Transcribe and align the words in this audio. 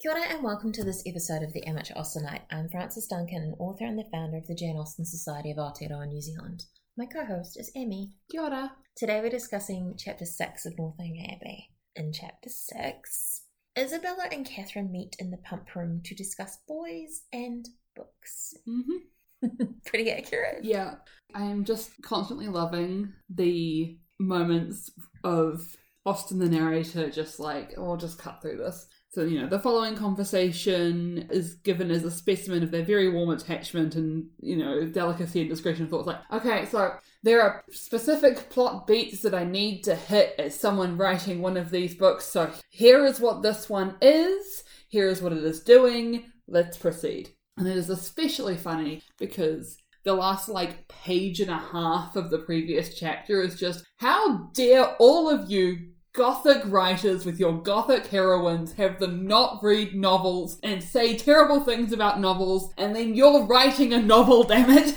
Kia 0.00 0.12
ora 0.12 0.22
and 0.28 0.44
welcome 0.44 0.70
to 0.70 0.84
this 0.84 1.02
episode 1.06 1.42
of 1.42 1.52
the 1.52 1.66
Amateur 1.66 1.92
Austenite. 1.94 2.42
I'm 2.52 2.68
Frances 2.68 3.08
Duncan, 3.08 3.42
an 3.42 3.54
author 3.58 3.84
and 3.84 3.98
the 3.98 4.08
founder 4.12 4.36
of 4.36 4.46
the 4.46 4.54
Jane 4.54 4.76
Austen 4.76 5.04
Society 5.04 5.50
of 5.50 5.56
Aotearoa 5.56 6.06
New 6.06 6.20
Zealand. 6.20 6.66
My 6.96 7.04
co-host 7.04 7.58
is 7.58 7.72
Amme. 7.74 8.12
Kia 8.30 8.42
ora. 8.42 8.76
Today 8.96 9.20
we're 9.20 9.28
discussing 9.28 9.96
Chapter 9.98 10.24
6 10.24 10.66
of 10.66 10.78
Northanger 10.78 11.24
Abbey. 11.34 11.70
In 11.96 12.12
Chapter 12.12 12.48
6, 12.48 13.42
Isabella 13.76 14.28
and 14.30 14.46
Catherine 14.46 14.92
meet 14.92 15.16
in 15.18 15.32
the 15.32 15.38
pump 15.38 15.74
room 15.74 16.00
to 16.04 16.14
discuss 16.14 16.58
boys 16.68 17.22
and 17.32 17.66
books. 17.96 18.54
Mm-hmm. 18.68 19.64
Pretty 19.84 20.12
accurate. 20.12 20.62
Yeah, 20.62 20.94
I 21.34 21.42
am 21.42 21.64
just 21.64 21.90
constantly 22.02 22.46
loving 22.46 23.14
the 23.28 23.98
moments 24.20 24.92
of 25.24 25.60
Austen 26.06 26.38
the 26.38 26.48
narrator 26.48 27.10
just 27.10 27.40
like, 27.40 27.74
oh, 27.76 27.90
I'll 27.90 27.96
just 27.96 28.20
cut 28.20 28.40
through 28.40 28.58
this. 28.58 28.86
So, 29.10 29.24
you 29.24 29.40
know, 29.40 29.48
the 29.48 29.58
following 29.58 29.96
conversation 29.96 31.28
is 31.30 31.54
given 31.54 31.90
as 31.90 32.04
a 32.04 32.10
specimen 32.10 32.62
of 32.62 32.70
their 32.70 32.84
very 32.84 33.08
warm 33.08 33.30
attachment 33.30 33.94
and, 33.94 34.26
you 34.40 34.56
know, 34.56 34.86
delicacy 34.86 35.40
and 35.40 35.48
discretion 35.48 35.84
of 35.84 35.90
thoughts. 35.90 36.06
Like, 36.06 36.20
okay, 36.30 36.66
so 36.66 36.94
there 37.22 37.40
are 37.40 37.64
specific 37.70 38.50
plot 38.50 38.86
beats 38.86 39.22
that 39.22 39.34
I 39.34 39.44
need 39.44 39.82
to 39.84 39.94
hit 39.94 40.34
as 40.38 40.60
someone 40.60 40.98
writing 40.98 41.40
one 41.40 41.56
of 41.56 41.70
these 41.70 41.94
books. 41.94 42.26
So 42.26 42.52
here 42.68 43.04
is 43.06 43.18
what 43.18 43.42
this 43.42 43.70
one 43.70 43.96
is, 44.02 44.62
here 44.88 45.08
is 45.08 45.22
what 45.22 45.32
it 45.32 45.42
is 45.42 45.60
doing, 45.60 46.24
let's 46.46 46.76
proceed. 46.76 47.30
And 47.56 47.66
it 47.66 47.78
is 47.78 47.88
especially 47.88 48.56
funny 48.56 49.02
because 49.18 49.78
the 50.04 50.12
last 50.12 50.50
like 50.50 50.86
page 50.88 51.40
and 51.40 51.50
a 51.50 51.58
half 51.58 52.14
of 52.14 52.30
the 52.30 52.38
previous 52.38 52.98
chapter 52.98 53.40
is 53.40 53.58
just 53.58 53.84
how 53.96 54.50
dare 54.54 54.96
all 54.98 55.30
of 55.30 55.50
you 55.50 55.92
gothic 56.18 56.62
writers 56.66 57.24
with 57.24 57.38
your 57.38 57.62
gothic 57.62 58.08
heroines 58.08 58.72
have 58.72 58.98
them 58.98 59.26
not 59.26 59.62
read 59.62 59.94
novels 59.94 60.58
and 60.62 60.82
say 60.82 61.16
terrible 61.16 61.60
things 61.60 61.92
about 61.92 62.20
novels 62.20 62.74
and 62.76 62.94
then 62.94 63.14
you're 63.14 63.44
writing 63.46 63.94
a 63.94 64.02
novel 64.02 64.42
damn 64.42 64.68
it 64.68 64.94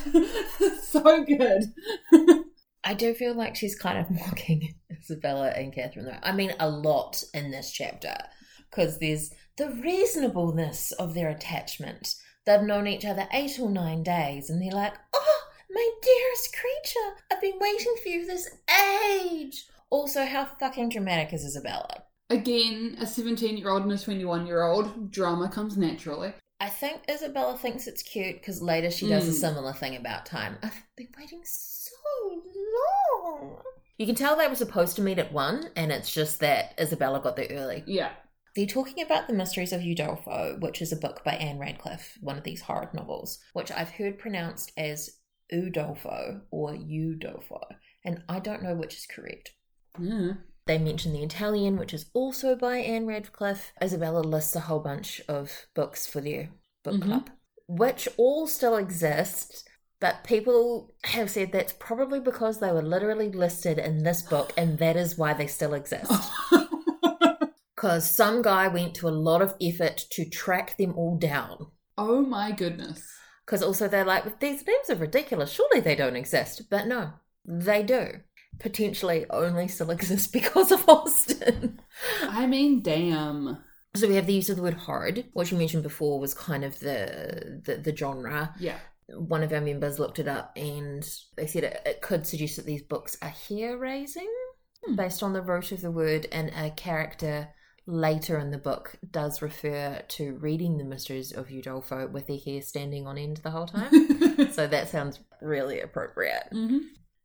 so 0.83 1.23
good 1.23 1.71
I 2.83 2.95
do 2.95 3.13
feel 3.13 3.35
like 3.35 3.55
she's 3.55 3.75
kind 3.75 3.99
of 3.99 4.09
mocking 4.09 4.73
Isabella 4.91 5.49
and 5.49 5.73
Catherine, 5.73 6.05
though. 6.05 6.17
I 6.23 6.31
mean, 6.31 6.53
a 6.59 6.69
lot 6.69 7.23
in 7.33 7.51
this 7.51 7.71
chapter, 7.71 8.15
because 8.69 8.97
there's 8.99 9.31
the 9.57 9.69
reasonableness 9.69 10.91
of 10.93 11.13
their 11.13 11.29
attachment. 11.29 12.15
They've 12.45 12.61
known 12.61 12.87
each 12.87 13.05
other 13.05 13.27
eight 13.33 13.59
or 13.59 13.69
nine 13.69 14.03
days, 14.03 14.49
and 14.49 14.61
they're 14.61 14.71
like, 14.71 14.93
oh, 15.13 15.41
my 15.69 15.89
dearest 16.01 16.55
creature, 16.59 17.15
I've 17.31 17.41
been 17.41 17.59
waiting 17.59 17.95
for 18.01 18.09
you 18.09 18.25
this 18.25 18.49
age. 19.21 19.65
Also, 19.91 20.25
how 20.25 20.45
fucking 20.45 20.89
dramatic 20.89 21.31
is 21.33 21.45
Isabella? 21.45 22.03
again 22.29 22.95
a 23.01 23.05
17 23.05 23.57
year 23.57 23.69
old 23.69 23.83
and 23.83 23.91
a 23.91 23.97
21 23.97 24.47
year 24.47 24.61
old 24.63 25.11
drama 25.11 25.49
comes 25.49 25.75
naturally 25.75 26.33
I 26.61 26.69
think 26.69 27.01
Isabella 27.09 27.57
thinks 27.57 27.87
it's 27.87 28.01
cute 28.03 28.35
because 28.39 28.61
later 28.61 28.89
she 28.89 29.09
does 29.09 29.27
a 29.27 29.31
Mm. 29.31 29.41
similar 29.41 29.73
thing 29.73 29.95
about 29.97 30.25
time. 30.27 30.57
I've 30.63 30.81
been 30.95 31.09
waiting 31.17 31.41
so 31.43 31.91
long. 32.75 33.57
You 33.97 34.05
can 34.05 34.13
tell 34.15 34.35
they 34.37 34.47
were 34.47 34.55
supposed 34.55 34.95
to 34.97 35.01
meet 35.01 35.17
at 35.19 35.33
one, 35.33 35.71
and 35.75 35.91
it's 35.91 36.13
just 36.13 36.39
that 36.39 36.73
Isabella 36.79 37.19
got 37.19 37.35
there 37.35 37.47
early. 37.49 37.83
yeah 37.87 38.11
They're 38.55 38.65
talking 38.67 39.03
about 39.03 39.25
The 39.27 39.33
Mysteries 39.33 39.73
of 39.73 39.81
Udolpho, 39.81 40.59
which 40.61 40.81
is 40.83 40.91
a 40.91 40.97
book 40.97 41.23
by 41.25 41.33
Ann 41.33 41.57
Radcliffe, 41.57 42.17
one 42.21 42.37
of 42.37 42.43
these 42.43 42.61
horror 42.61 42.91
novels, 42.93 43.39
which 43.53 43.71
I've 43.71 43.89
heard 43.91 44.19
pronounced 44.19 44.71
as 44.77 45.17
Udolpho 45.51 46.41
or 46.51 46.73
Udolpho, 46.73 47.61
and 48.05 48.23
I 48.29 48.39
don't 48.39 48.61
know 48.63 48.75
which 48.75 48.95
is 48.95 49.05
correct. 49.07 49.51
Yeah 49.99 50.33
They 50.67 50.77
mention 50.77 51.11
The 51.13 51.23
Italian, 51.23 51.77
which 51.77 51.93
is 51.93 52.05
also 52.13 52.55
by 52.55 52.77
Ann 52.77 53.05
Radcliffe. 53.07 53.73
Isabella 53.83 54.19
lists 54.21 54.55
a 54.55 54.61
whole 54.61 54.79
bunch 54.79 55.19
of 55.27 55.65
books 55.73 56.05
for 56.07 56.21
their 56.21 56.49
book 56.83 56.95
Mhm. 56.95 57.03
club, 57.03 57.29
which 57.67 58.07
all 58.17 58.47
still 58.47 58.77
exist. 58.77 59.67
But 59.99 60.23
people 60.23 60.93
have 61.03 61.29
said 61.29 61.51
that's 61.51 61.73
probably 61.73 62.19
because 62.19 62.59
they 62.59 62.71
were 62.71 62.81
literally 62.81 63.29
listed 63.31 63.77
in 63.77 64.03
this 64.03 64.21
book, 64.23 64.51
and 64.57 64.77
that 64.79 64.95
is 64.95 65.17
why 65.17 65.33
they 65.33 65.47
still 65.47 65.73
exist. 65.73 66.11
Because 67.75 68.07
some 68.07 68.43
guy 68.43 68.67
went 68.67 68.93
to 68.95 69.07
a 69.07 69.19
lot 69.27 69.41
of 69.41 69.55
effort 69.59 69.97
to 70.11 70.29
track 70.29 70.77
them 70.77 70.93
all 70.95 71.17
down. 71.17 71.71
oh 71.97 72.21
my 72.21 72.51
goodness 72.51 73.03
Because 73.45 73.63
also 73.63 73.87
they're 73.87 74.05
like, 74.05 74.39
these 74.39 74.65
names 74.67 74.89
are 74.91 74.95
ridiculous. 74.95 75.51
Surely 75.51 75.79
they 75.81 75.95
don't 75.95 76.15
exist. 76.15 76.69
But 76.69 76.85
no, 76.87 77.13
they 77.43 77.81
do. 77.83 78.21
Potentially 78.61 79.25
only 79.29 79.67
still 79.67 79.89
exists 79.91 80.27
because 80.39 80.71
of 80.71 80.87
Austen. 80.87 81.79
i 82.21 82.45
mean 82.45 82.81
damn 82.81 83.57
So 83.95 84.07
we 84.07 84.15
have 84.15 84.27
the 84.27 84.33
use 84.33 84.49
of 84.49 84.55
the 84.57 84.63
word 84.63 84.75
horrid, 84.75 85.25
which 85.33 85.51
you 85.51 85.57
mentioned 85.57 85.83
before 85.83 86.19
was 86.19 86.33
kind 86.33 86.63
of 86.63 86.79
the 86.79 87.61
the, 87.65 87.75
the 87.77 87.95
genre. 87.95 88.53
yeah 88.59 88.77
One 89.09 89.43
of 89.43 89.51
our 89.51 89.61
members 89.61 89.99
looked 89.99 90.19
it 90.19 90.27
up 90.27 90.51
and 90.55 91.03
they 91.35 91.47
said 91.47 91.63
it, 91.65 91.81
it 91.85 92.01
could 92.01 92.25
suggest 92.27 92.55
that 92.57 92.65
these 92.65 92.83
books 92.83 93.17
are 93.21 93.29
hair 93.49 93.77
raising 93.77 94.29
Hmm. 94.85 94.95
based 94.95 95.21
on 95.21 95.33
the 95.33 95.43
root 95.43 95.71
of 95.71 95.81
the 95.81 95.91
word, 95.91 96.27
and 96.31 96.49
a 96.55 96.71
character 96.71 97.49
later 97.85 98.39
in 98.39 98.49
the 98.49 98.57
book 98.57 98.95
does 99.11 99.39
refer 99.41 100.01
to 100.07 100.33
reading 100.37 100.77
the 100.79 100.83
mysteries 100.83 101.31
of 101.31 101.49
Udolpho 101.49 102.09
with 102.11 102.25
their 102.25 102.39
hair 102.43 102.61
standing 102.63 103.05
on 103.05 103.15
end 103.19 103.37
the 103.43 103.51
whole 103.51 103.67
time. 103.67 103.91
so 104.51 104.65
that 104.65 104.89
sounds 104.89 105.19
really 105.39 105.79
appropriate. 105.81 106.45
hmm 106.51 106.79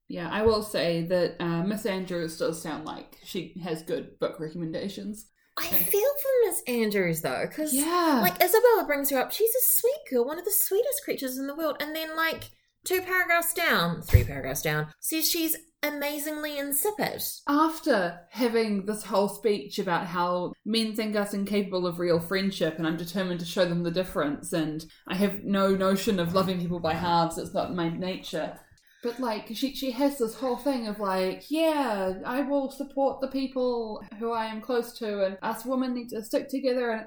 Yeah, 0.08 0.28
I 0.30 0.42
will 0.42 0.62
say 0.62 1.02
that 1.06 1.36
uh, 1.40 1.62
Miss 1.64 1.84
Andrews 1.84 2.38
does 2.38 2.62
sound 2.62 2.84
like 2.84 3.18
she 3.24 3.54
has 3.62 3.82
good 3.82 4.18
book 4.18 4.38
recommendations. 4.38 5.26
I 5.58 5.64
feel 5.64 6.10
for 6.22 6.46
Miss 6.46 6.62
Andrews 6.68 7.22
though, 7.22 7.46
because 7.48 7.74
Yeah, 7.74 8.20
like 8.22 8.42
Isabella 8.42 8.84
brings 8.86 9.10
her 9.10 9.18
up. 9.18 9.32
She's 9.32 9.50
a 9.50 9.80
sweet 9.80 10.00
girl, 10.10 10.26
one 10.26 10.38
of 10.38 10.44
the 10.44 10.52
sweetest 10.52 11.02
creatures 11.04 11.38
in 11.38 11.46
the 11.46 11.56
world, 11.56 11.76
and 11.80 11.94
then 11.96 12.14
like 12.16 12.50
two 12.84 13.00
paragraphs 13.00 13.52
down, 13.54 14.02
three 14.02 14.22
paragraphs 14.22 14.62
down, 14.62 14.88
says 15.00 15.28
she's 15.28 15.56
amazingly 15.82 16.58
insipid. 16.58 17.22
after 17.48 18.18
having 18.30 18.86
this 18.86 19.04
whole 19.04 19.28
speech 19.28 19.78
about 19.78 20.06
how 20.06 20.52
men 20.64 20.94
think 20.94 21.14
us 21.16 21.32
incapable 21.32 21.86
of 21.86 21.98
real 21.98 22.20
friendship, 22.20 22.76
and 22.78 22.86
I'm 22.86 22.96
determined 22.96 23.40
to 23.40 23.46
show 23.46 23.64
them 23.64 23.82
the 23.82 23.90
difference, 23.90 24.52
and 24.52 24.84
I 25.08 25.14
have 25.14 25.44
no 25.44 25.74
notion 25.74 26.18
of 26.20 26.34
loving 26.34 26.60
people 26.60 26.80
by 26.80 26.94
halves. 26.94 27.38
It's 27.38 27.54
not 27.54 27.74
my 27.74 27.88
nature. 27.88 28.58
But 29.02 29.20
like 29.20 29.48
she 29.54 29.74
she 29.74 29.90
has 29.92 30.18
this 30.18 30.34
whole 30.34 30.56
thing 30.56 30.88
of 30.88 30.98
like, 30.98 31.50
yeah, 31.50 32.14
I 32.24 32.42
will 32.42 32.70
support 32.70 33.20
the 33.20 33.28
people 33.28 34.02
who 34.18 34.32
I 34.32 34.46
am 34.46 34.60
close 34.60 34.92
to, 34.98 35.24
and 35.24 35.38
us 35.42 35.64
women 35.64 35.94
need 35.94 36.08
to 36.10 36.24
stick 36.24 36.48
together. 36.48 36.90
And 36.90 37.06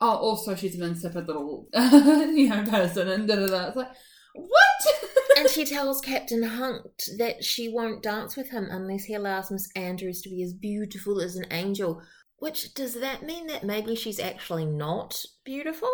oh, 0.00 0.16
also 0.16 0.54
she's 0.54 0.74
an 0.76 0.82
insipid 0.82 1.26
little 1.26 1.68
you 1.74 2.48
know 2.48 2.64
person, 2.64 3.08
and 3.08 3.28
da 3.28 3.36
da 3.36 3.46
da. 3.46 3.66
It's 3.68 3.76
like 3.76 3.90
what? 4.34 4.94
and 5.38 5.48
she 5.48 5.64
tells 5.64 6.00
Captain 6.00 6.42
Hunt 6.42 7.08
that 7.18 7.44
she 7.44 7.68
won't 7.68 8.02
dance 8.02 8.36
with 8.36 8.50
him 8.50 8.68
unless 8.70 9.04
he 9.04 9.14
allows 9.14 9.50
Miss 9.50 9.68
Andrews 9.76 10.22
to 10.22 10.30
be 10.30 10.42
as 10.42 10.52
beautiful 10.52 11.20
as 11.20 11.36
an 11.36 11.46
angel. 11.50 12.02
Which 12.38 12.74
does 12.74 12.94
that 13.00 13.22
mean 13.22 13.46
that 13.46 13.64
maybe 13.64 13.94
she's 13.94 14.20
actually 14.20 14.66
not 14.66 15.24
beautiful? 15.44 15.92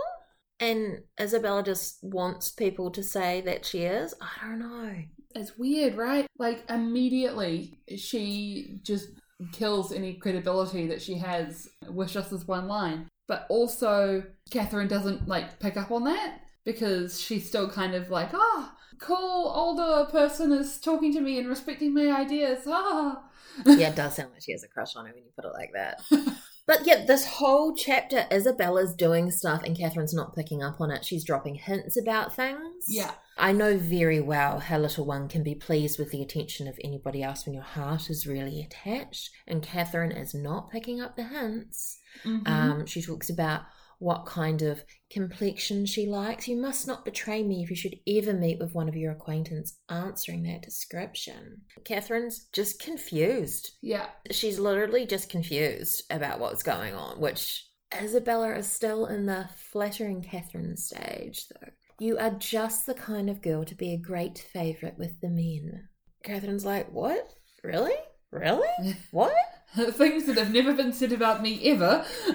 And 0.59 1.03
Isabella 1.21 1.63
just 1.63 1.99
wants 2.03 2.51
people 2.51 2.91
to 2.93 3.03
say 3.03 3.41
that 3.43 3.65
she 3.65 3.83
is? 3.83 4.15
I 4.21 4.47
don't 4.47 4.59
know. 4.59 4.95
It's 5.35 5.57
weird, 5.57 5.97
right? 5.97 6.27
Like 6.39 6.65
immediately 6.69 7.79
she 7.97 8.79
just 8.83 9.09
kills 9.53 9.93
any 9.93 10.15
credibility 10.15 10.87
that 10.89 11.03
she 11.03 11.15
has 11.15 11.69
with 11.89 12.13
just 12.13 12.31
this 12.31 12.47
one 12.47 12.69
line. 12.69 13.09
But 13.29 13.47
also 13.49 14.25
Catherine 14.51 14.89
doesn't 14.89 15.29
like 15.29 15.59
pick 15.59 15.77
up 15.77 15.91
on 15.91 16.05
that 16.05 16.41
because 16.65 17.21
she's 17.21 17.49
still 17.49 17.69
kind 17.69 17.95
of 17.95 18.11
like, 18.11 18.31
ah, 18.35 18.77
cool 18.99 19.53
older 19.55 20.11
person 20.11 20.53
is 20.53 20.79
talking 20.79 21.13
to 21.13 21.21
me 21.21 21.39
and 21.39 21.49
respecting 21.49 21.95
my 21.95 22.11
ideas. 22.13 22.61
Ah. 22.67 23.25
yeah, 23.67 23.89
it 23.89 23.97
does 23.97 24.17
sound 24.17 24.33
like 24.33 24.43
she 24.43 24.53
has 24.53 24.65
a 24.65 24.69
crush 24.69 24.97
on 24.97 25.07
him 25.07 25.15
when 25.15 25.25
you 25.25 25.31
put 25.35 25.45
it 25.45 25.53
like 25.55 25.73
that. 25.75 26.03
But 26.67 26.87
yeah, 26.87 27.05
this 27.05 27.27
whole 27.27 27.75
chapter, 27.75 28.27
Isabella's 28.31 28.95
doing 28.95 29.31
stuff 29.31 29.63
and 29.65 29.77
Catherine's 29.77 30.15
not 30.15 30.35
picking 30.35 30.63
up 30.63 30.81
on 30.81 30.91
it. 30.91 31.05
She's 31.05 31.25
dropping 31.25 31.57
hints 31.57 31.97
about 31.97 32.35
things. 32.35 32.85
yeah. 32.89 33.13
I 33.39 33.53
know 33.53 33.79
very 33.79 34.21
well 34.21 34.59
how 34.61 34.79
little 34.79 35.07
one 35.07 35.27
can 35.27 35.43
be 35.43 35.55
pleased 35.55 35.99
with 35.99 36.11
the 36.11 36.21
attention 36.23 36.69
of 36.69 36.79
anybody 36.85 37.23
else 37.23 37.47
when 37.47 37.55
your 37.55 37.65
heart 37.65 38.11
is 38.11 38.27
really 38.27 38.61
attached. 38.61 39.31
And 39.47 39.63
Catherine 39.63 40.13
is 40.13 40.35
not 40.35 40.71
picking 40.71 41.01
up 41.01 41.17
the 41.17 41.25
hints. 41.25 41.99
Mhm. 42.25 42.47
Um, 42.47 42.87
she 42.87 43.01
talks 43.03 43.31
about 43.31 43.63
what 44.03 44.27
kind 44.27 44.63
of 44.63 44.85
complexion 45.13 45.87
she 45.87 46.07
likes. 46.07 46.49
You 46.49 46.61
must 46.61 46.89
not 46.89 47.05
betray 47.05 47.45
me 47.45 47.63
if 47.63 47.71
you 47.71 47.77
should 47.77 47.95
ever 48.09 48.33
meet 48.33 48.59
with 48.59 48.75
one 48.75 48.89
of 48.89 48.97
your 48.97 49.13
acquaintance 49.13 49.79
answering 49.89 50.43
that 50.43 50.63
description. 50.63 51.61
Catherine's 51.85 52.49
just 52.53 52.83
confused. 52.83 53.71
yeah. 53.81 54.07
She's 54.33 54.59
literally 54.59 55.07
just 55.07 55.31
confused 55.31 56.03
about 56.11 56.41
what's 56.41 56.65
going 56.65 56.95
on, 56.95 57.21
which 57.21 57.65
Isabella 58.03 58.57
is 58.57 58.67
still 58.67 59.07
in 59.07 59.27
the 59.27 59.49
flattering 59.71 60.21
Catherine 60.21 60.77
stage, 60.77 61.47
though. 61.49 61.69
You 62.01 62.19
are 62.19 62.31
just 62.31 62.87
the 62.87 62.95
kind 62.95 63.31
of 63.31 63.41
girl 63.41 63.65
to 63.65 63.75
be 63.77 63.93
a 63.93 63.99
great 63.99 64.37
favourite 64.53 64.99
with 64.99 65.21
the 65.21 65.29
men. 65.29 65.89
Catherine's 66.25 66.65
like, 66.65 66.91
What? 66.91 67.33
Really? 67.63 67.95
Really? 68.33 68.69
What? 69.13 69.33
Things 69.93 70.27
that 70.27 70.37
have 70.37 70.53
never 70.53 70.75
been 70.75 70.93
said 70.93 71.13
about 71.13 71.43
me 71.43 71.61
ever. 71.71 72.05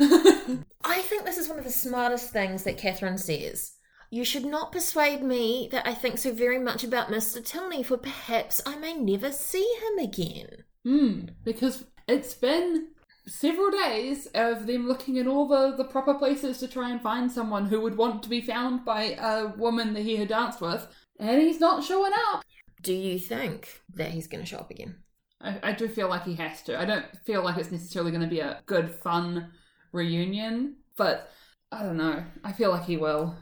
I 0.83 1.01
think 1.01 1.25
this 1.25 1.37
is 1.37 1.47
one 1.47 1.59
of 1.59 1.63
the 1.63 1.71
smartest 1.71 2.31
things 2.31 2.63
that 2.63 2.77
Catherine 2.77 3.17
says. 3.17 3.73
You 4.09 4.23
should 4.23 4.45
not 4.45 4.71
persuade 4.71 5.21
me 5.21 5.67
that 5.71 5.85
I 5.85 5.93
think 5.93 6.17
so 6.17 6.31
very 6.31 6.59
much 6.59 6.83
about 6.83 7.09
Mr. 7.09 7.43
Tilney, 7.43 7.83
for 7.83 7.97
perhaps 7.97 8.61
I 8.65 8.77
may 8.77 8.93
never 8.93 9.31
see 9.31 9.67
him 9.81 10.05
again. 10.05 10.63
Hmm, 10.85 11.25
because 11.43 11.83
it's 12.07 12.33
been 12.33 12.87
several 13.27 13.69
days 13.69 14.27
of 14.27 14.65
them 14.65 14.87
looking 14.87 15.17
in 15.17 15.27
all 15.27 15.47
the, 15.47 15.75
the 15.75 15.83
proper 15.83 16.13
places 16.13 16.57
to 16.59 16.67
try 16.67 16.89
and 16.89 17.01
find 17.01 17.29
someone 17.31 17.65
who 17.65 17.81
would 17.81 17.97
want 17.97 18.23
to 18.23 18.29
be 18.29 18.41
found 18.41 18.85
by 18.85 19.17
a 19.19 19.47
woman 19.57 19.93
that 19.93 20.03
he 20.03 20.15
had 20.15 20.29
danced 20.29 20.61
with, 20.61 20.87
and 21.19 21.41
he's 21.41 21.59
not 21.59 21.83
showing 21.83 22.13
up. 22.31 22.43
Do 22.81 22.93
you 22.93 23.19
think 23.19 23.81
that 23.95 24.11
he's 24.11 24.27
going 24.27 24.43
to 24.43 24.49
show 24.49 24.59
up 24.59 24.71
again? 24.71 24.95
I, 25.41 25.59
I 25.63 25.71
do 25.73 25.87
feel 25.87 26.09
like 26.09 26.23
he 26.23 26.35
has 26.35 26.61
to. 26.63 26.79
I 26.79 26.85
don't 26.85 27.05
feel 27.25 27.43
like 27.43 27.57
it's 27.57 27.71
necessarily 27.71 28.11
going 28.11 28.23
to 28.23 28.27
be 28.27 28.39
a 28.39 28.61
good, 28.65 28.89
fun 28.89 29.51
reunion, 29.91 30.77
but 30.97 31.29
I 31.71 31.83
don't 31.83 31.97
know. 31.97 32.23
I 32.43 32.51
feel 32.53 32.71
like 32.71 32.85
he 32.85 32.97
will. 32.97 33.35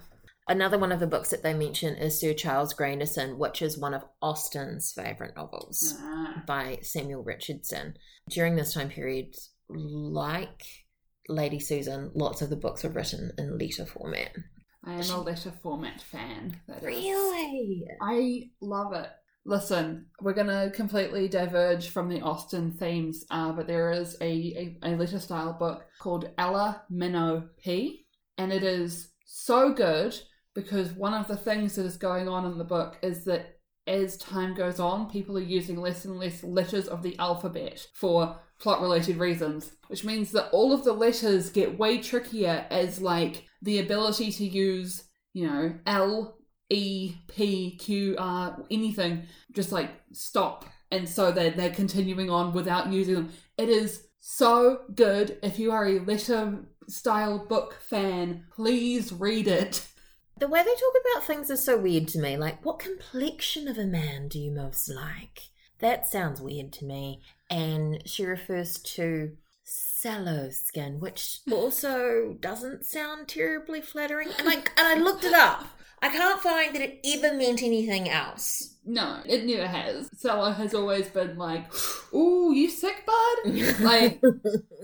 Another 0.47 0.77
one 0.77 0.92
of 0.92 1.00
the 1.00 1.07
books 1.07 1.30
that 1.30 1.42
they 1.42 1.53
mention 1.56 1.95
is 1.95 2.19
Sir 2.19 2.33
Charles 2.33 2.74
Grandison, 2.74 3.39
which 3.39 3.62
is 3.63 3.80
one 3.80 3.94
of 3.95 4.03
Austen's 4.21 4.92
favourite 4.92 5.36
novels 5.36 5.95
Ah. 6.00 6.44
by 6.45 6.77
Samuel 6.83 7.24
Richardson. 7.24 7.95
During 8.30 8.56
this 8.56 8.74
time 8.74 8.89
period, 8.89 9.33
like 9.69 10.62
Lady 11.27 11.59
Susan, 11.59 12.12
lots 12.13 12.44
of 12.44 12.50
the 12.51 12.56
books 12.56 12.83
were 12.83 12.91
written 12.91 13.31
in 13.39 13.57
letter 13.57 13.86
format. 13.88 14.31
I 14.83 14.94
am 14.94 15.09
a 15.09 15.21
letter 15.21 15.51
format 15.63 16.00
fan. 16.01 16.62
that 16.68 16.77
is. 16.77 16.83
Really? 16.83 17.83
I 18.01 18.50
love 18.62 18.94
it. 18.94 19.09
Listen, 19.47 20.07
we're 20.21 20.33
going 20.33 20.47
to 20.47 20.71
completely 20.75 21.27
diverge 21.27 21.89
from 21.89 22.09
the 22.09 22.21
Austen 22.21 22.71
themes, 22.71 23.25
uh, 23.30 23.51
but 23.51 23.68
there 23.68 23.92
is 23.92 24.18
a, 24.19 24.25
a, 24.25 24.77
a 24.81 24.95
letter 24.95 25.19
style 25.19 25.53
book 25.53 25.86
called 26.00 26.31
Ella 26.39 26.81
Minnow 26.89 27.50
Pea, 27.63 28.06
and 28.39 28.51
it 28.51 28.63
is 28.63 29.12
so 29.25 29.71
good 29.71 30.19
because 30.56 30.94
one 30.94 31.13
of 31.13 31.27
the 31.27 31.38
things 31.38 31.75
that 31.75 31.86
is 31.86 31.97
going 31.97 32.27
on 32.27 32.45
in 32.45 32.57
the 32.57 32.63
book 32.63 32.97
is 33.03 33.24
that 33.25 33.59
as 33.88 34.18
time 34.18 34.56
goes 34.56 34.80
on, 34.80 35.09
people 35.12 35.38
are 35.38 35.42
using 35.42 35.77
less 35.77 36.06
and 36.06 36.18
less 36.18 36.44
letters 36.44 36.88
of 36.88 37.03
the 37.03 37.18
alphabet 37.19 37.86
for 37.94 38.39
plot 38.59 38.81
related 38.81 39.18
reasons, 39.18 39.74
which 39.88 40.03
means 40.03 40.31
that 40.31 40.50
all 40.51 40.74
of 40.74 40.83
the 40.83 40.94
letters 40.94 41.51
get 41.51 41.77
way 41.77 42.00
trickier 42.00 42.65
as 42.71 43.00
like 43.00 43.45
the 43.62 43.80
ability 43.80 44.31
to 44.31 44.45
use, 44.45 45.03
you 45.33 45.45
know, 45.45 45.75
L, 45.86 46.38
E, 46.69 47.15
P, 47.27 47.77
Q, 47.77 48.15
R, 48.17 48.63
anything, 48.71 49.23
just 49.51 49.71
like 49.71 49.91
stop. 50.12 50.65
And 50.91 51.07
so 51.07 51.31
they're, 51.31 51.51
they're 51.51 51.69
continuing 51.69 52.29
on 52.29 52.53
without 52.53 52.91
using 52.91 53.15
them. 53.15 53.31
It 53.57 53.69
is 53.69 54.07
so 54.19 54.81
good. 54.94 55.38
If 55.44 55.59
you 55.59 55.71
are 55.71 55.85
a 55.85 56.00
letter 56.00 56.65
style 56.88 57.45
book 57.47 57.77
fan, 57.81 58.45
please 58.56 59.12
read 59.12 59.47
it. 59.47 59.88
The 60.38 60.47
way 60.47 60.63
they 60.63 60.71
talk 60.71 60.94
about 61.13 61.23
things 61.25 61.50
is 61.50 61.63
so 61.63 61.77
weird 61.77 62.07
to 62.09 62.19
me. 62.19 62.35
Like, 62.35 62.65
what 62.65 62.79
complexion 62.79 63.67
of 63.67 63.77
a 63.77 63.85
man 63.85 64.27
do 64.27 64.39
you 64.39 64.51
most 64.51 64.89
like? 64.89 65.50
That 65.79 66.07
sounds 66.07 66.41
weird 66.41 66.73
to 66.73 66.85
me. 66.85 67.21
And 67.50 68.01
she 68.06 68.25
refers 68.25 68.79
to 68.79 69.38
sallow 69.63 70.50
skin, 70.50 71.00
which 71.00 71.39
also 71.51 72.35
doesn't 72.39 72.85
sound 72.85 73.27
terribly 73.27 73.81
flattering. 73.81 74.29
And 74.38 74.47
I 74.50 74.56
and 74.56 74.65
I 74.77 74.95
looked 74.95 75.23
it 75.23 75.33
up. 75.33 75.65
I 76.01 76.09
can't 76.09 76.42
find 76.42 76.75
that 76.75 76.81
it 76.81 77.00
ever 77.06 77.36
meant 77.36 77.63
anything 77.63 78.09
else. 78.09 78.75
No, 78.86 79.21
it 79.25 79.45
never 79.45 79.68
has. 79.68 80.09
Sella 80.15 80.53
has 80.53 80.74
always 80.74 81.07
been 81.07 81.38
like, 81.38 81.65
ooh, 82.13 82.53
you 82.53 82.69
sick, 82.69 83.03
bud? 83.06 83.53
Like, 83.80 84.21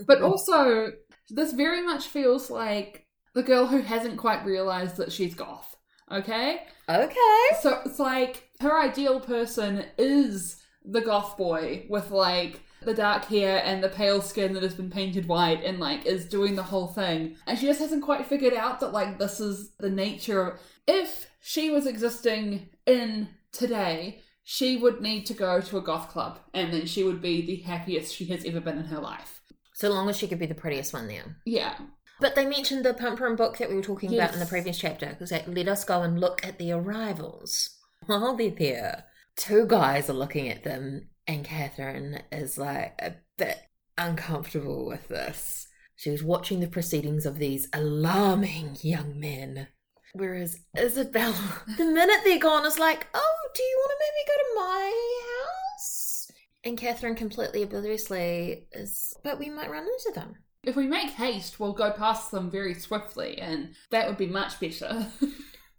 but 0.06 0.22
also, 0.22 0.92
this 1.30 1.52
very 1.52 1.82
much 1.82 2.08
feels 2.08 2.50
like 2.50 3.06
the 3.34 3.42
girl 3.42 3.66
who 3.66 3.80
hasn't 3.80 4.18
quite 4.18 4.44
realized 4.44 4.96
that 4.96 5.12
she's 5.12 5.34
goth. 5.34 5.76
Okay? 6.10 6.62
okay. 6.88 7.46
So 7.60 7.80
it's 7.86 7.98
like 7.98 8.48
her 8.60 8.80
ideal 8.80 9.20
person 9.20 9.84
is 9.96 10.62
the 10.84 11.00
goth 11.00 11.36
boy 11.36 11.86
with 11.88 12.10
like 12.10 12.60
the 12.84 12.94
dark 12.94 13.24
hair 13.26 13.62
and 13.64 13.82
the 13.82 13.88
pale 13.88 14.20
skin 14.20 14.52
that 14.54 14.62
has 14.62 14.74
been 14.74 14.90
painted 14.90 15.26
white 15.26 15.62
and 15.64 15.78
like 15.78 16.04
is 16.04 16.26
doing 16.26 16.56
the 16.56 16.62
whole 16.62 16.88
thing. 16.88 17.36
And 17.46 17.58
she 17.58 17.66
just 17.66 17.80
hasn't 17.80 18.02
quite 18.02 18.26
figured 18.26 18.54
out 18.54 18.80
that 18.80 18.92
like 18.92 19.18
this 19.18 19.40
is 19.40 19.70
the 19.78 19.90
nature 19.90 20.42
of 20.42 20.60
if 20.86 21.28
she 21.40 21.70
was 21.70 21.86
existing 21.86 22.70
in 22.86 23.28
today, 23.52 24.20
she 24.44 24.76
would 24.76 25.00
need 25.00 25.26
to 25.26 25.34
go 25.34 25.60
to 25.60 25.78
a 25.78 25.82
goth 25.82 26.08
club 26.08 26.38
and 26.52 26.72
then 26.72 26.86
she 26.86 27.04
would 27.04 27.22
be 27.22 27.44
the 27.44 27.56
happiest 27.56 28.14
she 28.14 28.26
has 28.26 28.44
ever 28.44 28.60
been 28.60 28.78
in 28.78 28.86
her 28.86 29.00
life. 29.00 29.40
So 29.74 29.88
long 29.90 30.08
as 30.08 30.16
she 30.16 30.28
could 30.28 30.38
be 30.38 30.46
the 30.46 30.54
prettiest 30.54 30.92
one 30.92 31.08
there. 31.08 31.36
Yeah. 31.46 31.76
But 32.20 32.34
they 32.34 32.46
mentioned 32.46 32.84
the 32.84 32.94
Pump 32.94 33.18
Room 33.20 33.36
book 33.36 33.58
that 33.58 33.68
we 33.68 33.74
were 33.74 33.82
talking 33.82 34.14
about 34.14 34.32
in 34.32 34.38
the 34.38 34.46
previous 34.46 34.78
chapter. 34.78 35.06
Because 35.06 35.32
like, 35.32 35.48
let 35.48 35.68
us 35.68 35.84
go 35.84 36.02
and 36.02 36.20
look 36.20 36.46
at 36.46 36.58
the 36.58 36.72
arrivals. 36.72 37.70
While 38.06 38.36
they're 38.36 38.50
there, 38.50 39.04
two 39.36 39.66
guys 39.66 40.08
are 40.08 40.14
looking 40.14 40.48
at 40.48 40.64
them, 40.64 41.08
and 41.26 41.44
Catherine 41.44 42.22
is 42.30 42.58
like 42.58 42.94
a 43.00 43.14
bit 43.38 43.58
uncomfortable 43.96 44.86
with 44.86 45.08
this. 45.08 45.66
She 45.96 46.10
was 46.10 46.22
watching 46.22 46.60
the 46.60 46.68
proceedings 46.68 47.26
of 47.26 47.38
these 47.38 47.68
alarming 47.72 48.76
young 48.82 49.18
men. 49.18 49.68
Whereas 50.12 50.60
Isabella, 50.76 51.62
the 51.78 51.84
minute 51.84 52.20
they're 52.24 52.38
gone, 52.38 52.66
is 52.66 52.78
like, 52.78 53.06
oh, 53.14 53.36
do 53.54 53.62
you 53.62 53.76
want 53.78 53.90
to 53.90 54.04
maybe 54.04 54.28
go 54.28 54.34
to 54.42 54.66
my 54.66 55.16
house? 55.28 56.30
And 56.64 56.78
Catherine 56.78 57.14
completely 57.14 57.62
obliviously 57.62 58.66
is, 58.72 59.14
but 59.24 59.38
we 59.38 59.50
might 59.50 59.70
run 59.70 59.84
into 59.84 60.12
them. 60.14 60.36
If 60.64 60.76
we 60.76 60.86
make 60.86 61.10
haste, 61.10 61.58
we'll 61.58 61.72
go 61.72 61.90
past 61.90 62.30
them 62.30 62.50
very 62.50 62.74
swiftly 62.74 63.38
and 63.38 63.74
that 63.90 64.06
would 64.06 64.18
be 64.18 64.26
much 64.26 64.60
better. 64.60 65.08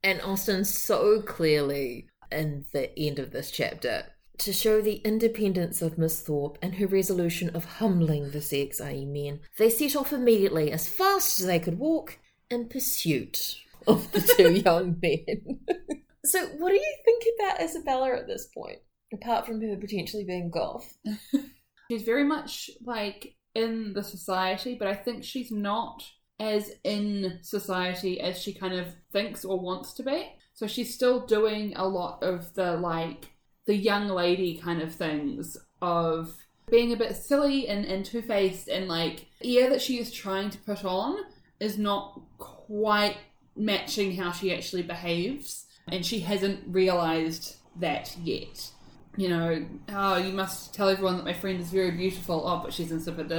And 0.04 0.22
Austen 0.22 0.66
so 0.66 1.22
clearly 1.22 2.10
in 2.30 2.66
the 2.74 2.98
end 3.00 3.20
of 3.20 3.32
this 3.32 3.50
chapter 3.52 4.08
to 4.40 4.52
show 4.52 4.82
the 4.82 4.96
independence 5.06 5.82
of 5.82 5.98
Miss 5.98 6.20
Thorpe 6.20 6.58
and 6.62 6.76
her 6.76 6.88
resolution 6.88 7.50
of 7.56 7.64
humbling 7.64 8.32
the 8.32 8.42
sex, 8.42 8.82
i.e., 8.82 9.06
men, 9.06 9.40
they 9.58 9.70
set 9.70 9.96
off 9.96 10.12
immediately 10.12 10.72
as 10.72 10.90
fast 10.90 11.40
as 11.40 11.46
they 11.46 11.60
could 11.60 11.80
walk 11.80 12.18
in 12.50 12.68
pursuit 12.68 13.56
of 13.88 14.12
the 14.12 14.22
two 14.22 14.54
young 14.66 14.98
men. 15.02 15.60
so, 16.26 16.46
what 16.58 16.70
do 16.70 16.76
you 16.76 16.96
think 17.06 17.24
about 17.40 17.62
Isabella 17.62 18.16
at 18.16 18.28
this 18.28 18.48
point, 18.48 18.80
apart 19.14 19.46
from 19.46 19.62
her 19.62 19.78
potentially 19.78 20.24
being 20.24 20.50
goth? 20.50 20.98
she's 21.92 22.04
very 22.04 22.24
much 22.24 22.70
like 22.86 23.36
in 23.56 23.94
the 23.94 24.04
society, 24.04 24.76
but 24.78 24.88
I 24.88 24.96
think 24.96 25.24
she's 25.24 25.52
not 25.52 26.04
as 26.40 26.72
in 26.84 27.40
society 27.42 28.20
as 28.20 28.42
she 28.42 28.54
kind 28.54 28.74
of 28.74 28.88
thinks 29.12 29.46
or 29.46 29.60
wants 29.60 29.94
to 29.94 30.04
be. 30.04 30.32
So 30.54 30.68
she's 30.68 30.94
still 30.94 31.26
doing 31.26 31.74
a 31.76 31.88
lot 31.88 32.24
of 32.24 32.54
the 32.54 32.76
like 32.78 33.30
the 33.66 33.76
young 33.76 34.08
lady 34.10 34.58
kind 34.58 34.82
of 34.82 34.94
things 34.94 35.58
of 35.82 36.36
being 36.70 36.94
a 36.94 36.98
bit 36.98 37.16
silly 37.16 37.68
and, 37.68 37.86
and 37.86 38.06
two 38.06 38.22
faced 38.22 38.68
and 38.68 38.88
like 38.88 39.28
the 39.42 39.60
air 39.60 39.70
that 39.70 39.82
she 39.82 40.00
is 40.00 40.12
trying 40.12 40.50
to 40.50 40.58
put 40.60 40.84
on 40.86 41.18
is 41.60 41.78
not 41.78 42.20
quite 42.38 43.18
matching 43.56 44.16
how 44.16 44.32
she 44.32 44.54
actually 44.54 44.84
behaves. 44.84 45.66
And 45.88 46.06
she 46.06 46.22
hasn't 46.22 46.64
realized 46.68 47.58
that 47.76 48.16
yet 48.24 48.72
you 49.16 49.30
know, 49.30 49.66
oh, 49.90 50.18
you 50.18 50.34
must 50.34 50.74
tell 50.74 50.90
everyone 50.90 51.18
that 51.18 51.26
my 51.26 51.34
friend 51.34 51.60
is 51.60 51.70
very 51.70 51.92
beautiful. 51.92 52.44
Oh, 52.46 52.62
but 52.64 52.74
she's 52.74 52.92
insipid. 52.92 53.32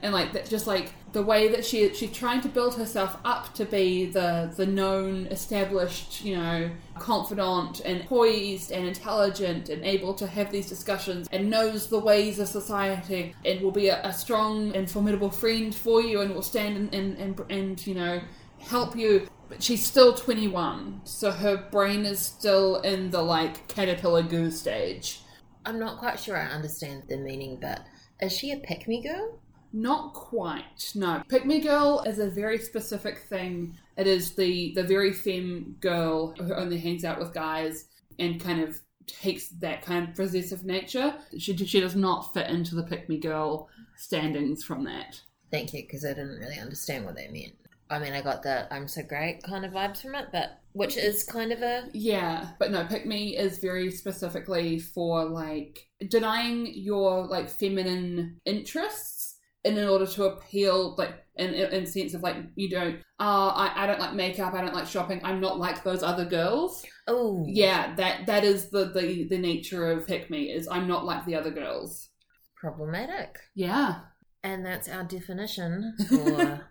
And 0.00 0.14
like 0.14 0.32
that, 0.34 0.48
just 0.48 0.68
like 0.68 0.92
the 1.12 1.22
way 1.22 1.48
that 1.48 1.64
she 1.64 1.92
she's 1.92 2.12
trying 2.12 2.40
to 2.42 2.48
build 2.48 2.76
herself 2.76 3.16
up 3.24 3.52
to 3.54 3.64
be 3.64 4.06
the 4.06 4.52
the 4.56 4.64
known, 4.64 5.26
established, 5.26 6.24
you 6.24 6.36
know, 6.36 6.70
confidant 7.00 7.80
and 7.80 8.04
poised 8.04 8.70
and 8.70 8.86
intelligent 8.86 9.70
and 9.70 9.84
able 9.84 10.14
to 10.14 10.28
have 10.28 10.52
these 10.52 10.68
discussions 10.68 11.26
and 11.32 11.50
knows 11.50 11.88
the 11.88 11.98
ways 11.98 12.38
of 12.38 12.46
society 12.46 13.34
and 13.44 13.60
will 13.60 13.72
be 13.72 13.88
a, 13.88 14.00
a 14.04 14.12
strong 14.12 14.72
and 14.76 14.88
formidable 14.88 15.30
friend 15.30 15.74
for 15.74 16.00
you 16.00 16.20
and 16.20 16.32
will 16.32 16.42
stand 16.42 16.76
and 16.76 16.94
and, 16.94 17.18
and 17.18 17.50
and 17.50 17.84
you 17.84 17.94
know 17.94 18.20
help 18.60 18.94
you 18.94 19.26
but 19.48 19.62
she's 19.62 19.86
still 19.86 20.14
21 20.14 21.00
so 21.04 21.30
her 21.30 21.56
brain 21.56 22.04
is 22.04 22.18
still 22.18 22.80
in 22.80 23.10
the 23.10 23.22
like 23.22 23.66
caterpillar 23.68 24.22
goo 24.22 24.50
stage. 24.50 25.20
I'm 25.64 25.78
not 25.78 25.98
quite 25.98 26.20
sure 26.20 26.36
I 26.36 26.46
understand 26.46 27.04
the 27.08 27.18
meaning, 27.18 27.58
but 27.60 27.80
is 28.20 28.32
she 28.32 28.52
a 28.52 28.58
pick 28.58 28.88
me 28.88 29.02
girl? 29.02 29.40
not 29.72 30.14
quite 30.14 30.92
no. 30.94 31.22
Pick 31.28 31.44
me 31.44 31.60
girl 31.60 32.02
is 32.06 32.18
a 32.18 32.30
very 32.30 32.58
specific 32.58 33.18
thing. 33.18 33.76
It 33.96 34.06
is 34.06 34.34
the 34.34 34.72
the 34.74 34.82
very 34.82 35.12
femme 35.12 35.76
girl 35.80 36.34
who 36.34 36.54
only 36.54 36.78
hangs 36.78 37.04
out 37.04 37.18
with 37.18 37.34
guys 37.34 37.86
and 38.18 38.40
kind 38.40 38.60
of 38.62 38.80
takes 39.06 39.48
that 39.48 39.82
kind 39.82 40.08
of 40.08 40.14
possessive 40.14 40.64
nature. 40.64 41.14
She, 41.38 41.56
she 41.56 41.80
does 41.80 41.96
not 41.96 42.32
fit 42.34 42.48
into 42.48 42.74
the 42.74 42.82
pick 42.82 43.08
me 43.08 43.18
girl 43.18 43.68
standings 43.96 44.62
from 44.64 44.84
that. 44.84 45.20
Thank 45.50 45.72
you, 45.72 45.82
because 45.82 46.04
I 46.04 46.08
didn't 46.08 46.38
really 46.38 46.58
understand 46.58 47.06
what 47.06 47.16
they 47.16 47.28
meant. 47.28 47.54
I 47.90 47.98
mean, 47.98 48.12
I 48.12 48.20
got 48.20 48.42
the 48.42 48.72
I'm 48.72 48.88
so 48.88 49.02
great 49.02 49.42
kind 49.42 49.64
of 49.64 49.72
vibes 49.72 50.02
from 50.02 50.14
it, 50.14 50.26
but 50.32 50.60
which 50.72 50.96
is 50.96 51.24
kind 51.24 51.52
of 51.52 51.62
a 51.62 51.88
Yeah, 51.92 52.50
but 52.58 52.70
no, 52.70 52.84
pick 52.84 53.06
me 53.06 53.36
is 53.36 53.58
very 53.58 53.90
specifically 53.90 54.78
for 54.78 55.24
like 55.24 55.88
denying 56.08 56.72
your 56.74 57.26
like 57.26 57.48
feminine 57.48 58.40
interests 58.44 59.36
in 59.64 59.78
order 59.78 60.06
to 60.06 60.24
appeal 60.24 60.94
like 60.96 61.14
in 61.36 61.52
in 61.54 61.86
sense 61.86 62.14
of 62.14 62.22
like 62.22 62.36
you 62.54 62.70
don't 62.70 62.96
uh 63.18 63.48
I, 63.48 63.72
I 63.74 63.86
don't 63.86 63.98
like 63.98 64.14
makeup 64.14 64.54
i 64.54 64.60
don't 64.60 64.74
like 64.74 64.86
shopping 64.86 65.20
i'm 65.24 65.40
not 65.40 65.58
like 65.58 65.82
those 65.82 66.02
other 66.02 66.24
girls. 66.24 66.84
Oh, 67.06 67.44
yeah 67.46 67.94
that 67.96 68.26
that 68.26 68.44
is 68.44 68.70
the 68.70 68.86
the, 68.86 69.26
the 69.28 69.38
nature 69.38 69.90
of 69.90 70.06
pick 70.06 70.30
me 70.30 70.44
is 70.44 70.68
i'm 70.68 70.86
not 70.86 71.04
like 71.04 71.24
the 71.26 71.34
other 71.34 71.50
girls. 71.50 72.08
Problematic. 72.56 73.38
yeah. 73.54 74.00
And 74.44 74.64
that's 74.64 74.88
our 74.88 75.02
definition 75.02 75.96
for 76.08 76.70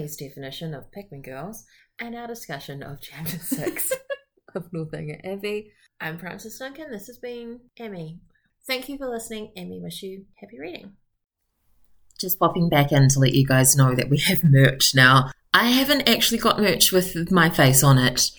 Definition 0.00 0.72
of 0.72 0.90
pick 0.92 1.12
me 1.12 1.20
girls 1.20 1.64
and 1.98 2.16
our 2.16 2.26
discussion 2.26 2.82
of 2.82 3.02
chapter 3.02 3.38
six 3.38 3.92
of 4.54 4.72
Northanger 4.72 5.20
Abbey. 5.22 5.72
I'm 6.00 6.18
Frances 6.18 6.58
Duncan. 6.58 6.90
This 6.90 7.06
has 7.08 7.18
been 7.18 7.60
Amme. 7.78 8.20
Thank 8.66 8.88
you 8.88 8.96
for 8.96 9.06
listening. 9.10 9.52
Amme, 9.58 9.82
wish 9.82 10.02
you 10.02 10.24
happy 10.40 10.58
reading. 10.58 10.92
Just 12.18 12.38
popping 12.38 12.70
back 12.70 12.92
in 12.92 13.10
to 13.10 13.18
let 13.18 13.34
you 13.34 13.46
guys 13.46 13.76
know 13.76 13.94
that 13.94 14.08
we 14.08 14.16
have 14.16 14.42
merch 14.42 14.94
now. 14.94 15.32
I 15.52 15.68
haven't 15.68 16.08
actually 16.08 16.38
got 16.38 16.58
merch 16.58 16.92
with 16.92 17.30
my 17.30 17.50
face 17.50 17.84
on 17.84 17.98
it. 17.98 18.30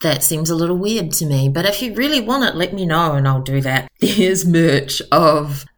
That 0.00 0.24
seems 0.24 0.50
a 0.50 0.56
little 0.56 0.76
weird 0.76 1.12
to 1.12 1.26
me, 1.26 1.48
but 1.48 1.66
if 1.66 1.80
you 1.80 1.94
really 1.94 2.20
want 2.20 2.44
it, 2.44 2.56
let 2.56 2.74
me 2.74 2.84
know 2.84 3.12
and 3.12 3.28
I'll 3.28 3.42
do 3.42 3.60
that. 3.60 3.88
There's 4.00 4.44
merch 4.44 5.00
of 5.12 5.66